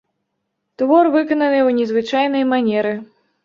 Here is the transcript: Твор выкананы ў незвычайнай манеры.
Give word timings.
Твор 0.83 1.11
выкананы 1.17 1.59
ў 1.67 1.77
незвычайнай 1.79 2.51
манеры. 2.51 2.99